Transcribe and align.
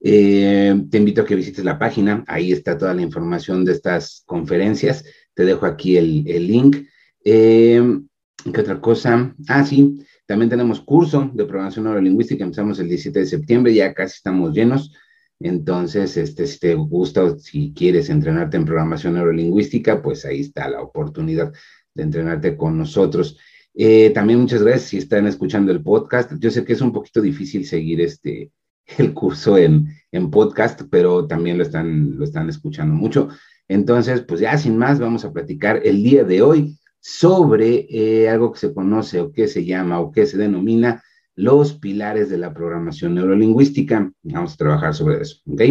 Eh, 0.00 0.82
te 0.90 0.98
invito 0.98 1.22
a 1.22 1.24
que 1.26 1.34
visites 1.34 1.64
la 1.64 1.78
página, 1.78 2.24
ahí 2.26 2.52
está 2.52 2.78
toda 2.78 2.94
la 2.94 3.02
información 3.02 3.64
de 3.64 3.72
estas 3.72 4.22
conferencias. 4.26 5.04
Te 5.34 5.44
dejo 5.44 5.66
aquí 5.66 5.96
el, 5.96 6.24
link. 6.46 6.86
¿Qué 7.22 8.60
otra 8.60 8.80
cosa? 8.80 9.34
Ah, 9.48 9.64
sí, 9.64 10.04
también 10.26 10.48
tenemos 10.48 10.80
curso 10.80 11.30
de 11.34 11.44
programación 11.44 11.86
neurolingüística, 11.86 12.44
empezamos 12.44 12.78
el 12.78 12.88
17 12.88 13.20
de 13.20 13.26
septiembre, 13.26 13.74
ya 13.74 13.94
casi 13.94 14.16
estamos 14.16 14.54
llenos. 14.54 14.92
Entonces, 15.40 16.16
este, 16.16 16.46
si 16.46 16.58
te 16.58 16.74
gusta 16.74 17.24
o 17.24 17.38
si 17.38 17.72
quieres 17.74 18.10
entrenarte 18.10 18.56
en 18.56 18.64
programación 18.64 19.14
neurolingüística, 19.14 20.02
pues 20.02 20.24
ahí 20.24 20.40
está 20.40 20.68
la 20.68 20.82
oportunidad 20.82 21.52
de 21.94 22.02
entrenarte 22.02 22.56
con 22.56 22.76
nosotros. 22.76 23.38
Eh, 23.74 24.10
también 24.10 24.40
muchas 24.40 24.62
gracias 24.62 24.90
si 24.90 24.98
están 24.98 25.26
escuchando 25.26 25.70
el 25.70 25.82
podcast. 25.82 26.32
Yo 26.38 26.50
sé 26.50 26.64
que 26.64 26.72
es 26.72 26.80
un 26.80 26.92
poquito 26.92 27.20
difícil 27.20 27.66
seguir 27.66 28.00
este, 28.00 28.50
el 28.98 29.14
curso 29.14 29.56
en, 29.56 29.88
en 30.10 30.30
podcast, 30.30 30.82
pero 30.90 31.26
también 31.26 31.58
lo 31.58 31.62
están, 31.62 32.18
lo 32.18 32.24
están 32.24 32.48
escuchando 32.48 32.94
mucho. 32.94 33.28
Entonces, 33.68 34.22
pues 34.22 34.40
ya 34.40 34.56
sin 34.58 34.76
más, 34.76 34.98
vamos 34.98 35.24
a 35.24 35.32
platicar 35.32 35.80
el 35.84 36.02
día 36.02 36.24
de 36.24 36.42
hoy 36.42 36.78
sobre 37.00 37.86
eh, 37.90 38.28
algo 38.28 38.52
que 38.52 38.58
se 38.58 38.74
conoce 38.74 39.20
o 39.20 39.30
que 39.30 39.46
se 39.46 39.64
llama 39.64 40.00
o 40.00 40.10
que 40.10 40.26
se 40.26 40.36
denomina 40.36 41.02
los 41.38 41.74
pilares 41.74 42.30
de 42.30 42.36
la 42.36 42.52
programación 42.52 43.14
neurolingüística. 43.14 44.10
Vamos 44.24 44.54
a 44.54 44.56
trabajar 44.56 44.92
sobre 44.92 45.22
eso, 45.22 45.40
¿ok? 45.46 45.62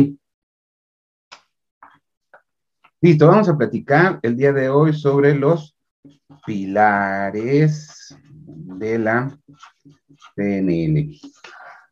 Listo, 3.02 3.28
vamos 3.28 3.50
a 3.50 3.58
platicar 3.58 4.18
el 4.24 4.38
día 4.38 4.54
de 4.54 4.70
hoy 4.70 4.94
sobre 4.94 5.36
los 5.36 5.78
pilares 6.46 8.16
de 8.42 8.98
la 8.98 9.38
PNL. 10.36 11.20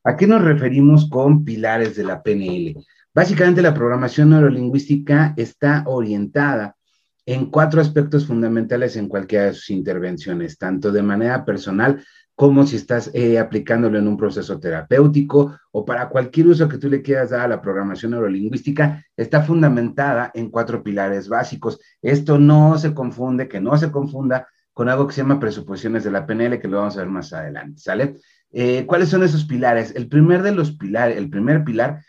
¿A 0.05 0.15
qué 0.15 0.25
nos 0.25 0.41
referimos 0.41 1.09
con 1.09 1.43
pilares 1.43 1.97
de 1.97 2.05
la 2.05 2.23
PNL? 2.23 2.81
Básicamente 3.13 3.61
la 3.61 3.73
programación 3.73 4.29
neurolingüística 4.29 5.33
está 5.35 5.83
orientada 5.85 6.77
en 7.25 7.51
cuatro 7.51 7.81
aspectos 7.81 8.25
fundamentales 8.25 8.95
en 8.95 9.09
cualquiera 9.09 9.45
de 9.47 9.53
sus 9.53 9.69
intervenciones, 9.71 10.57
tanto 10.57 10.93
de 10.93 11.03
manera 11.03 11.43
personal 11.43 12.01
como 12.35 12.67
si 12.67 12.75
estás 12.75 13.09
eh, 13.13 13.39
aplicándolo 13.39 13.97
en 13.97 14.07
un 14.07 14.17
proceso 14.17 14.59
terapéutico 14.59 15.57
o 15.71 15.85
para 15.85 16.09
cualquier 16.09 16.47
uso 16.47 16.67
que 16.67 16.77
tú 16.77 16.89
le 16.89 17.01
quieras 17.01 17.29
dar 17.29 17.41
a 17.41 17.47
la 17.47 17.61
programación 17.61 18.11
neurolingüística, 18.11 19.05
está 19.15 19.41
fundamentada 19.41 20.31
en 20.33 20.51
cuatro 20.51 20.83
pilares 20.83 21.29
básicos. 21.29 21.79
Esto 22.01 22.37
no 22.37 22.77
se 22.77 22.93
confunde, 22.93 23.47
que 23.47 23.61
no 23.61 23.77
se 23.77 23.89
confunda 23.89 24.47
con 24.73 24.89
algo 24.89 25.07
que 25.07 25.13
se 25.13 25.21
llama 25.21 25.39
presuposiciones 25.39 26.03
de 26.03 26.11
la 26.11 26.25
PNL, 26.25 26.59
que 26.59 26.67
lo 26.67 26.79
vamos 26.79 26.97
a 26.97 26.99
ver 26.99 27.09
más 27.09 27.31
adelante, 27.31 27.79
¿sale? 27.79 28.17
Eh, 28.51 28.85
¿Cuáles 28.85 29.07
son 29.07 29.23
esos 29.23 29.45
pilares? 29.45 29.95
El 29.95 30.09
primer 30.09 30.43
de 30.43 30.51
los 30.51 30.73
pilares, 30.73 31.17
el 31.17 31.29
primer 31.29 31.63
pilar 31.63 32.03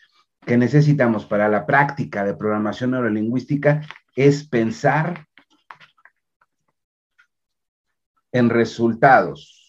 que 0.44 0.56
necesitamos 0.56 1.25
para 1.25 1.48
la 1.48 1.66
práctica 1.66 2.25
de 2.25 2.34
programación 2.34 2.91
neurolingüística 2.91 3.82
es 4.16 4.47
pensar 4.48 5.26
en 8.32 8.50
resultados. 8.50 9.66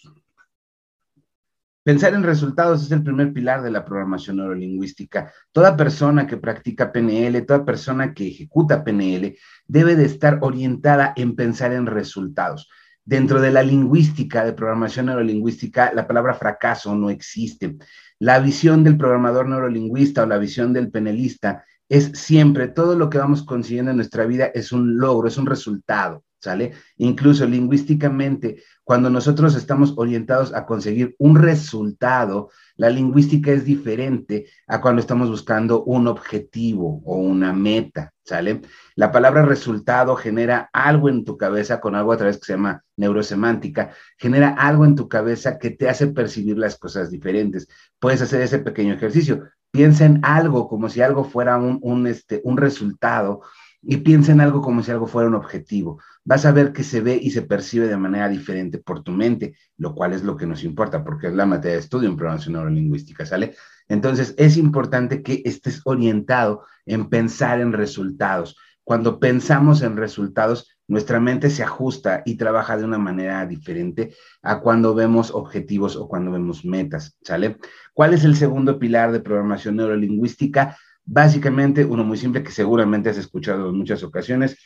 Pensar 1.88 2.14
en 2.16 2.24
resultados 2.24 2.84
es 2.84 2.92
el 2.92 3.02
primer 3.02 3.32
pilar 3.32 3.62
de 3.62 3.72
la 3.72 3.86
programación 3.86 4.36
neurolingüística. 4.36 5.32
Toda 5.54 5.78
persona 5.78 6.28
que 6.28 6.36
practica 6.36 6.92
PNL, 6.92 7.46
toda 7.46 7.64
persona 7.64 8.14
que 8.14 8.28
ejecuta 8.28 8.84
PNL, 8.84 9.38
debe 9.68 9.96
de 9.96 10.04
estar 10.04 10.40
orientada 10.42 11.14
en 11.16 11.38
pensar 11.38 11.72
en 11.72 11.86
resultados. 11.86 12.70
Dentro 13.06 13.40
de 13.40 13.52
la 13.52 13.64
lingüística, 13.64 14.44
de 14.44 14.52
programación 14.52 15.06
neurolingüística, 15.06 15.94
la 15.94 16.06
palabra 16.06 16.34
fracaso 16.34 16.94
no 16.94 17.10
existe. 17.10 17.78
La 18.20 18.40
visión 18.40 18.84
del 18.84 18.98
programador 18.98 19.48
neurolingüista 19.48 20.24
o 20.24 20.26
la 20.26 20.40
visión 20.40 20.74
del 20.74 20.92
penelista 20.92 21.64
es 21.88 22.12
siempre, 22.16 22.68
todo 22.68 22.98
lo 22.98 23.10
que 23.10 23.18
vamos 23.18 23.46
consiguiendo 23.46 23.92
en 23.92 23.98
nuestra 23.98 24.26
vida 24.26 24.48
es 24.48 24.74
un 24.74 24.98
logro, 24.98 25.30
es 25.30 25.38
un 25.38 25.46
resultado, 25.46 26.26
¿sale? 26.48 26.72
Incluso 26.96 27.46
lingüísticamente, 27.46 28.64
cuando 28.86 29.10
nosotros 29.10 29.54
estamos 29.54 29.96
orientados 29.98 30.54
a 30.54 30.66
conseguir 30.66 31.14
un 31.20 31.36
resultado, 31.36 32.52
la 32.78 32.90
lingüística 32.90 33.52
es 33.52 33.66
diferente 33.66 34.46
a 34.66 34.80
cuando 34.80 35.02
estamos 35.02 35.30
buscando 35.30 35.84
un 35.84 36.08
objetivo 36.08 37.02
o 37.04 37.18
una 37.18 37.52
meta, 37.52 38.14
¿sale? 38.24 38.62
La 38.96 39.12
palabra 39.12 39.42
resultado 39.42 40.16
genera 40.16 40.70
algo 40.72 41.10
en 41.10 41.26
tu 41.26 41.36
cabeza 41.36 41.82
con 41.82 41.96
algo 41.96 42.14
a 42.14 42.18
través 42.18 42.38
que 42.38 42.46
se 42.46 42.54
llama 42.54 42.82
neurosemántica, 42.96 43.92
genera 44.18 44.52
algo 44.52 44.86
en 44.86 44.96
tu 44.96 45.10
cabeza 45.10 45.60
que 45.60 45.72
te 45.72 45.90
hace 45.90 46.08
percibir 46.08 46.58
las 46.58 46.78
cosas 46.78 47.12
diferentes. 47.12 47.68
Puedes 48.00 48.22
hacer 48.22 48.42
ese 48.42 48.60
pequeño 48.60 48.94
ejercicio. 48.94 49.44
Piensa 49.70 50.06
en 50.06 50.22
algo 50.24 50.70
como 50.70 50.88
si 50.88 51.02
algo 51.02 51.26
fuera 51.26 51.58
un, 51.58 52.08
este, 52.08 52.40
un 52.46 52.56
resultado 52.56 53.42
y 53.82 53.98
piensa 53.98 54.32
en 54.32 54.42
algo 54.42 54.62
como 54.62 54.84
si 54.84 54.92
algo 54.92 55.08
fuera 55.08 55.30
un 55.30 55.36
objetivo. 55.36 56.02
Vas 56.24 56.46
a 56.46 56.52
ver 56.52 56.74
que 56.74 56.84
se 56.84 57.02
ve 57.02 57.20
y 57.22 57.32
se 57.32 57.42
percibe 57.42 57.88
de 57.88 57.98
manera 57.98 58.28
diferente 58.30 58.80
por 58.80 59.04
tu 59.04 59.12
mente, 59.12 59.56
lo 59.78 59.96
cual 59.96 60.14
es 60.14 60.24
lo 60.24 60.36
que 60.36 60.48
nos 60.48 60.64
importa, 60.64 61.04
porque 61.04 61.28
es 61.28 61.34
la 61.34 61.46
materia 61.46 61.76
de 61.76 61.82
estudio 61.82 62.10
en 62.10 62.18
programación 62.18 62.54
neurolingüística, 62.54 63.26
¿sale? 63.26 63.56
Entonces, 63.88 64.34
es 64.38 64.58
importante 64.58 65.22
que 65.24 65.42
estés 65.46 65.82
orientado 65.86 66.66
en 66.86 67.10
pensar 67.10 67.62
en 67.62 67.74
resultados. 67.74 68.58
Cuando 68.84 69.20
pensamos 69.20 69.82
en 69.82 69.98
resultados, 69.98 70.70
nuestra 70.88 71.20
mente 71.20 71.50
se 71.50 71.64
ajusta 71.64 72.24
y 72.26 72.36
trabaja 72.36 72.78
de 72.78 72.86
una 72.86 72.98
manera 72.98 73.46
diferente 73.46 74.14
a 74.42 74.62
cuando 74.62 74.96
vemos 74.96 75.32
objetivos 75.32 75.98
o 75.98 76.08
cuando 76.08 76.32
vemos 76.32 76.64
metas, 76.64 77.18
¿sale? 77.22 77.58
¿Cuál 77.94 78.14
es 78.14 78.24
el 78.24 78.36
segundo 78.36 78.80
pilar 78.80 79.12
de 79.12 79.20
programación 79.20 79.76
neurolingüística? 79.76 80.78
Básicamente, 81.10 81.86
uno 81.86 82.04
muy 82.04 82.18
simple 82.18 82.44
que 82.44 82.52
seguramente 82.52 83.10
has 83.10 83.18
escuchado 83.18 83.70
en 83.70 83.78
muchas 83.78 84.04
ocasiones, 84.04 84.58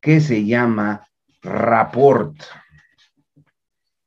que 0.00 0.22
se 0.22 0.46
llama 0.46 1.06
rapport. 1.42 2.34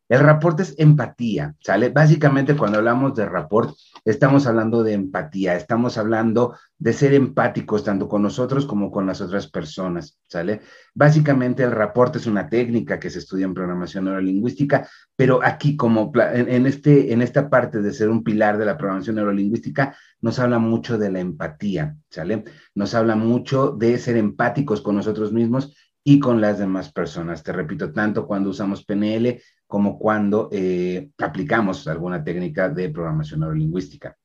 El 0.10 0.20
rapport 0.20 0.60
es 0.60 0.74
empatía, 0.80 1.54
¿sale? 1.60 1.90
Básicamente 1.90 2.56
cuando 2.56 2.80
hablamos 2.80 3.14
de 3.14 3.28
rapport, 3.28 3.76
estamos 4.06 4.48
hablando 4.48 4.84
de 4.84 4.94
empatía, 4.94 5.56
estamos 5.56 5.98
hablando 5.98 6.58
de 6.78 6.94
ser 6.94 7.14
empáticos 7.14 7.84
tanto 7.84 8.08
con 8.08 8.22
nosotros 8.22 8.66
como 8.66 8.92
con 8.92 9.06
las 9.06 9.22
otras 9.22 9.50
personas, 9.50 10.20
¿sale? 10.28 10.62
Básicamente 10.94 11.64
el 11.64 11.72
rapport 11.72 12.16
es 12.16 12.28
una 12.28 12.50
técnica 12.50 13.00
que 13.00 13.10
se 13.10 13.20
estudia 13.20 13.46
en 13.46 13.54
programación 13.54 14.06
neurolingüística, 14.06 14.88
pero 15.16 15.40
aquí 15.44 15.78
como 15.78 16.12
en, 16.16 16.66
este, 16.66 17.14
en 17.14 17.22
esta 17.22 17.50
parte 17.50 17.82
de 17.82 17.94
ser 17.94 18.10
un 18.10 18.24
pilar 18.24 18.58
de 18.58 18.66
la 18.66 18.78
programación 18.78 19.16
neurolingüística, 19.16 19.96
nos 20.22 20.40
habla 20.40 20.60
mucho 20.60 20.98
de 20.98 21.12
la 21.12 21.20
empatía, 21.20 21.96
¿sale? 22.10 22.44
Nos 22.76 22.94
habla 22.94 23.16
mucho 23.16 23.72
de 23.72 23.98
ser 23.98 24.18
empáticos 24.18 24.82
con 24.82 24.96
nosotros 24.96 25.32
mismos 25.32 25.74
y 26.04 26.20
con 26.20 26.42
las 26.42 26.60
demás 26.60 26.92
personas. 26.92 27.44
Te 27.44 27.54
repito, 27.54 27.94
tanto 27.94 28.28
cuando 28.28 28.50
usamos 28.50 28.84
PNL 28.84 29.42
como 29.74 29.98
cuando 29.98 30.50
eh, 30.52 31.10
aplicamos 31.18 31.88
alguna 31.88 32.24
técnica 32.24 32.70
de 32.70 32.90
programación 32.90 33.40
neurolingüística. 33.40 34.16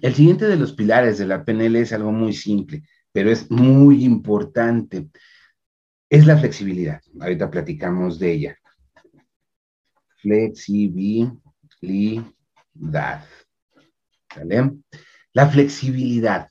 El 0.00 0.14
siguiente 0.14 0.46
de 0.46 0.56
los 0.56 0.72
pilares 0.72 1.18
de 1.18 1.26
la 1.26 1.44
PNL 1.44 1.76
es 1.76 1.92
algo 1.92 2.12
muy 2.12 2.32
simple, 2.32 2.84
pero 3.12 3.30
es 3.30 3.50
muy 3.50 4.02
importante. 4.02 5.10
Es 6.08 6.24
la 6.24 6.38
flexibilidad. 6.38 7.02
Ahorita 7.20 7.50
platicamos 7.50 8.18
de 8.18 8.32
ella. 8.32 8.58
Flexibilidad. 10.16 11.36
¿Vale? 14.34 14.72
La 15.34 15.48
flexibilidad. 15.48 16.48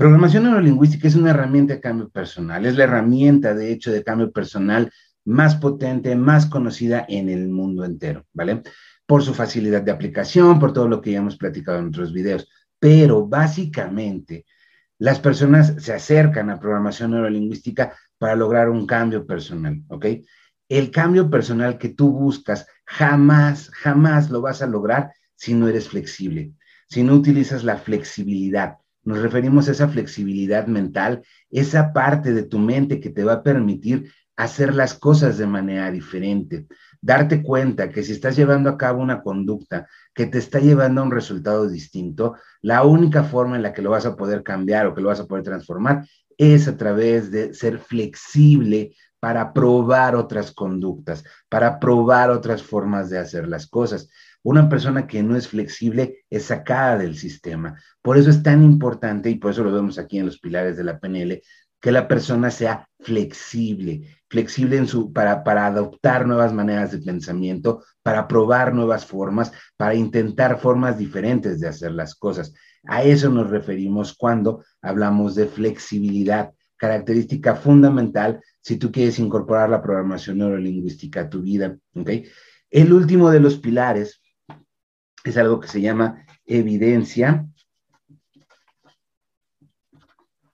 Programación 0.00 0.44
neurolingüística 0.44 1.06
es 1.06 1.14
una 1.14 1.28
herramienta 1.28 1.74
de 1.74 1.80
cambio 1.82 2.08
personal, 2.08 2.64
es 2.64 2.74
la 2.74 2.84
herramienta, 2.84 3.52
de 3.54 3.70
hecho, 3.70 3.92
de 3.92 4.02
cambio 4.02 4.32
personal 4.32 4.90
más 5.26 5.56
potente, 5.56 6.16
más 6.16 6.46
conocida 6.46 7.04
en 7.06 7.28
el 7.28 7.50
mundo 7.50 7.84
entero, 7.84 8.24
¿vale? 8.32 8.62
Por 9.04 9.22
su 9.22 9.34
facilidad 9.34 9.82
de 9.82 9.92
aplicación, 9.92 10.58
por 10.58 10.72
todo 10.72 10.88
lo 10.88 11.02
que 11.02 11.12
ya 11.12 11.18
hemos 11.18 11.36
platicado 11.36 11.80
en 11.80 11.88
otros 11.88 12.14
videos. 12.14 12.48
Pero 12.78 13.26
básicamente, 13.26 14.46
las 14.96 15.20
personas 15.20 15.74
se 15.76 15.92
acercan 15.92 16.48
a 16.48 16.58
programación 16.58 17.10
neurolingüística 17.10 17.94
para 18.16 18.36
lograr 18.36 18.70
un 18.70 18.86
cambio 18.86 19.26
personal, 19.26 19.82
¿ok? 19.88 20.06
El 20.70 20.90
cambio 20.90 21.28
personal 21.28 21.76
que 21.76 21.90
tú 21.90 22.10
buscas 22.10 22.66
jamás, 22.86 23.68
jamás 23.74 24.30
lo 24.30 24.40
vas 24.40 24.62
a 24.62 24.66
lograr 24.66 25.12
si 25.34 25.52
no 25.52 25.68
eres 25.68 25.90
flexible, 25.90 26.54
si 26.88 27.02
no 27.02 27.12
utilizas 27.12 27.64
la 27.64 27.76
flexibilidad 27.76 28.79
nos 29.04 29.20
referimos 29.20 29.68
a 29.68 29.72
esa 29.72 29.88
flexibilidad 29.88 30.66
mental, 30.66 31.22
esa 31.50 31.92
parte 31.92 32.32
de 32.32 32.42
tu 32.42 32.58
mente 32.58 33.00
que 33.00 33.10
te 33.10 33.24
va 33.24 33.34
a 33.34 33.42
permitir 33.42 34.12
hacer 34.36 34.74
las 34.74 34.94
cosas 34.94 35.36
de 35.38 35.46
manera 35.46 35.90
diferente. 35.90 36.66
Darte 37.02 37.42
cuenta 37.42 37.90
que 37.90 38.02
si 38.02 38.12
estás 38.12 38.36
llevando 38.36 38.70
a 38.70 38.78
cabo 38.78 39.02
una 39.02 39.22
conducta 39.22 39.86
que 40.14 40.26
te 40.26 40.38
está 40.38 40.60
llevando 40.60 41.00
a 41.00 41.04
un 41.04 41.10
resultado 41.10 41.68
distinto, 41.68 42.36
la 42.62 42.84
única 42.84 43.22
forma 43.22 43.56
en 43.56 43.62
la 43.62 43.72
que 43.72 43.82
lo 43.82 43.90
vas 43.90 44.06
a 44.06 44.16
poder 44.16 44.42
cambiar 44.42 44.86
o 44.86 44.94
que 44.94 45.00
lo 45.00 45.08
vas 45.08 45.20
a 45.20 45.26
poder 45.26 45.44
transformar 45.44 46.06
es 46.38 46.68
a 46.68 46.76
través 46.76 47.30
de 47.30 47.52
ser 47.52 47.78
flexible 47.78 48.94
para 49.20 49.52
probar 49.52 50.16
otras 50.16 50.52
conductas, 50.52 51.22
para 51.50 51.78
probar 51.78 52.30
otras 52.30 52.62
formas 52.62 53.10
de 53.10 53.18
hacer 53.18 53.46
las 53.46 53.66
cosas. 53.66 54.08
Una 54.42 54.68
persona 54.68 55.06
que 55.06 55.22
no 55.22 55.36
es 55.36 55.48
flexible 55.48 56.24
es 56.30 56.44
sacada 56.44 56.96
del 56.98 57.16
sistema. 57.16 57.78
Por 58.00 58.16
eso 58.16 58.30
es 58.30 58.42
tan 58.42 58.62
importante, 58.64 59.28
y 59.30 59.34
por 59.34 59.50
eso 59.50 59.64
lo 59.64 59.72
vemos 59.72 59.98
aquí 59.98 60.18
en 60.18 60.26
los 60.26 60.38
pilares 60.38 60.76
de 60.76 60.84
la 60.84 60.98
PNL, 60.98 61.42
que 61.80 61.92
la 61.92 62.06
persona 62.08 62.50
sea 62.50 62.88
flexible, 63.00 64.20
flexible 64.28 64.76
en 64.76 64.86
su, 64.86 65.12
para, 65.12 65.42
para 65.42 65.66
adoptar 65.66 66.26
nuevas 66.26 66.52
maneras 66.52 66.92
de 66.92 66.98
pensamiento, 66.98 67.82
para 68.02 68.28
probar 68.28 68.74
nuevas 68.74 69.06
formas, 69.06 69.52
para 69.76 69.94
intentar 69.94 70.60
formas 70.60 70.98
diferentes 70.98 71.58
de 71.58 71.68
hacer 71.68 71.92
las 71.92 72.14
cosas. 72.14 72.52
A 72.84 73.02
eso 73.02 73.30
nos 73.30 73.50
referimos 73.50 74.14
cuando 74.14 74.62
hablamos 74.82 75.34
de 75.34 75.46
flexibilidad, 75.46 76.52
característica 76.76 77.54
fundamental 77.54 78.40
si 78.62 78.76
tú 78.76 78.90
quieres 78.90 79.18
incorporar 79.18 79.68
la 79.68 79.82
programación 79.82 80.38
neurolingüística 80.38 81.22
a 81.22 81.28
tu 81.28 81.42
vida. 81.42 81.76
El 82.70 82.92
último 82.92 83.30
de 83.30 83.40
los 83.40 83.58
pilares 83.58 84.19
es 85.24 85.36
algo 85.36 85.60
que 85.60 85.68
se 85.68 85.80
llama 85.80 86.24
evidencia 86.46 87.46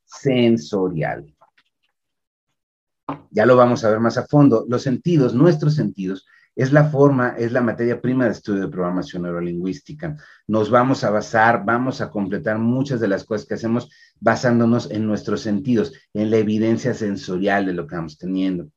sensorial. 0.05 1.33
Ya 3.31 3.47
lo 3.47 3.57
vamos 3.57 3.85
a 3.85 3.91
ver 3.91 4.01
más 4.01 4.19
a 4.19 4.27
fondo. 4.27 4.65
Los 4.69 4.83
sentidos, 4.83 5.35
nuestros 5.35 5.75
sentidos, 5.75 6.27
es 6.57 6.73
la 6.73 6.85
forma, 6.85 7.35
es 7.37 7.53
la 7.53 7.61
materia 7.61 8.01
prima 8.01 8.25
de 8.25 8.31
estudio 8.31 8.63
de 8.63 8.69
programación 8.69 9.23
neurolingüística. 9.23 10.17
Nos 10.47 10.71
vamos 10.71 11.05
a 11.05 11.11
basar, 11.11 11.63
vamos 11.67 12.01
a 12.01 12.11
completar 12.11 12.59
muchas 12.59 12.99
de 12.99 13.09
las 13.09 13.25
cosas 13.25 13.47
que 13.47 13.55
hacemos 13.55 13.91
basándonos 14.19 14.91
en 14.91 15.07
nuestros 15.07 15.43
sentidos, 15.43 15.93
en 16.15 16.31
la 16.31 16.39
evidencia 16.39 16.95
sensorial 16.95 17.67
de 17.67 17.75
lo 17.75 17.87
que 17.87 17.97
vamos 17.97 18.17
teniendo. 18.17 18.69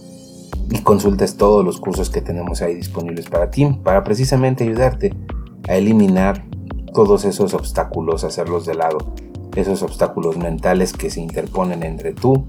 y 0.71 0.79
consultes 0.81 1.37
todos 1.37 1.65
los 1.65 1.81
cursos 1.81 2.11
que 2.11 2.21
tenemos 2.21 2.63
ahí 2.63 2.75
disponibles 2.75 3.29
para 3.29 3.51
ti, 3.51 3.67
para 3.85 4.05
precisamente 4.05 4.65
ayudarte 4.65 5.15
a 5.69 5.77
eliminar 5.77 6.45
todos 6.93 7.25
esos 7.25 7.55
obstáculos, 7.55 8.25
hacerlos 8.25 8.67
de 8.67 8.75
lado, 8.75 8.99
esos 9.55 9.83
obstáculos 9.83 10.37
mentales 10.37 10.93
que 10.93 11.11
se 11.11 11.21
interponen 11.21 11.83
entre 11.83 12.13
tú 12.13 12.47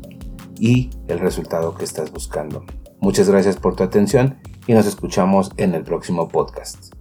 y 0.59 0.89
el 1.07 1.19
resultado 1.19 1.75
que 1.75 1.83
estás 1.83 2.11
buscando. 2.11 2.63
Muchas 2.99 3.29
gracias 3.29 3.57
por 3.57 3.75
tu 3.75 3.83
atención 3.83 4.37
y 4.65 4.73
nos 4.73 4.87
escuchamos 4.87 5.51
en 5.57 5.75
el 5.75 5.83
próximo 5.83 6.27
podcast. 6.27 6.96